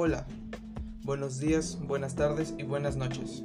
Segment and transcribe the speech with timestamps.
[0.00, 0.28] Hola,
[1.02, 3.42] buenos días, buenas tardes y buenas noches.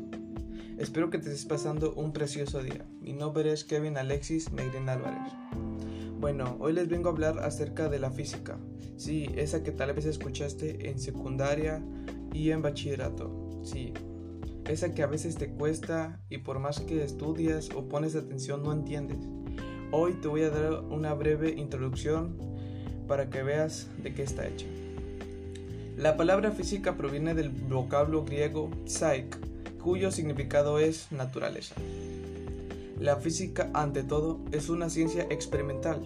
[0.78, 2.86] Espero que te estés pasando un precioso día.
[3.02, 5.34] Mi nombre es Kevin Alexis Meirin Álvarez.
[6.20, 8.60] Bueno, hoy les vengo a hablar acerca de la física.
[8.98, 11.84] Sí, esa que tal vez escuchaste en secundaria
[12.34, 13.60] y en bachillerato.
[13.64, 13.92] Sí,
[14.70, 18.74] esa que a veces te cuesta y por más que estudias o pones atención no
[18.74, 19.28] entiendes.
[19.92, 22.38] Hoy te voy a dar una breve introducción
[23.08, 24.68] para que veas de qué está hecha.
[26.04, 29.30] La palabra física proviene del vocablo griego psyche,
[29.82, 31.76] cuyo significado es naturaleza.
[33.00, 36.02] La física, ante todo, es una ciencia experimental,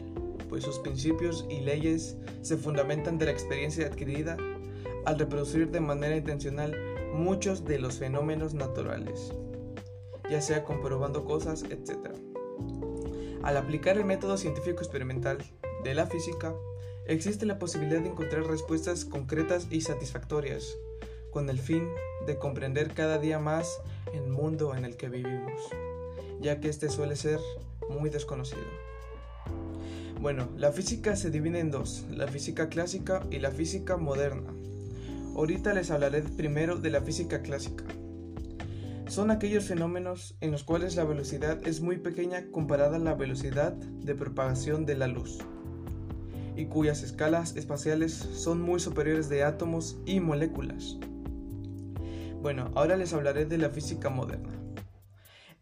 [0.50, 4.38] pues sus principios y leyes se fundamentan de la experiencia adquirida
[5.08, 6.78] al reproducir de manera intencional
[7.16, 9.34] muchos de los fenómenos naturales,
[10.30, 12.12] ya sea comprobando cosas, etc.
[13.42, 15.40] Al aplicar el método científico experimental
[15.84, 16.54] de la física,
[17.08, 20.78] existe la posibilidad de encontrar respuestas concretas y satisfactorias,
[21.32, 21.88] con el fin
[22.26, 23.80] de comprender cada día más
[24.14, 25.62] el mundo en el que vivimos,
[26.42, 27.40] ya que este suele ser
[27.90, 28.62] muy desconocido.
[30.20, 34.52] Bueno, la física se divide en dos, la física clásica y la física moderna.
[35.36, 37.86] Ahorita les hablaré primero de la física clásica
[39.10, 43.72] son aquellos fenómenos en los cuales la velocidad es muy pequeña comparada a la velocidad
[43.72, 45.40] de propagación de la luz
[46.58, 50.98] y cuyas escalas espaciales son muy superiores de átomos y moléculas.
[52.42, 54.60] Bueno, ahora les hablaré de la física moderna.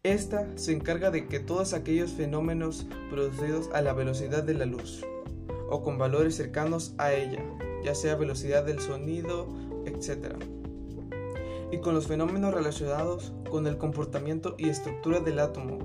[0.02, 5.04] Esta se encarga de que todos aquellos fenómenos producidos a la velocidad de la luz
[5.70, 7.44] o con valores cercanos a ella,
[7.84, 9.48] ya sea velocidad del sonido,
[9.84, 10.36] etc
[11.70, 15.78] y con los fenómenos relacionados con el comportamiento y estructura del átomo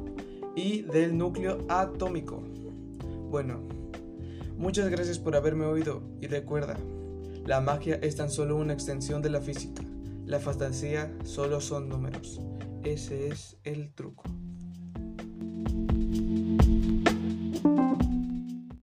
[0.55, 2.41] y del núcleo atómico.
[3.29, 3.61] Bueno,
[4.61, 6.77] muchas gracias por haberme oído y recuerda,
[7.45, 9.83] la magia es tan solo una extensión de la física,
[10.25, 12.39] la fantasía solo son números.
[12.83, 14.23] Ese es el truco.